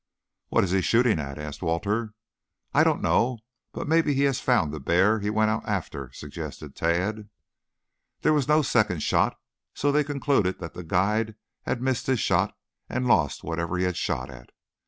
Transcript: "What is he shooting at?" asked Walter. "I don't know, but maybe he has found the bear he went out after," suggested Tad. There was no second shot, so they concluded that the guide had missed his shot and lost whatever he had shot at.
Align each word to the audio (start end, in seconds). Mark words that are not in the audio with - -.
"What 0.49 0.63
is 0.63 0.71
he 0.71 0.81
shooting 0.81 1.19
at?" 1.19 1.37
asked 1.37 1.61
Walter. 1.61 2.15
"I 2.73 2.83
don't 2.83 3.03
know, 3.03 3.37
but 3.71 3.87
maybe 3.87 4.15
he 4.15 4.23
has 4.23 4.39
found 4.39 4.73
the 4.73 4.79
bear 4.79 5.19
he 5.19 5.29
went 5.29 5.51
out 5.51 5.61
after," 5.69 6.11
suggested 6.11 6.75
Tad. 6.75 7.29
There 8.21 8.33
was 8.33 8.47
no 8.47 8.63
second 8.63 9.03
shot, 9.03 9.37
so 9.75 9.91
they 9.91 10.03
concluded 10.03 10.57
that 10.57 10.73
the 10.73 10.83
guide 10.83 11.35
had 11.67 11.83
missed 11.83 12.07
his 12.07 12.19
shot 12.19 12.57
and 12.89 13.05
lost 13.05 13.43
whatever 13.43 13.77
he 13.77 13.83
had 13.83 13.95
shot 13.95 14.31
at. 14.31 14.49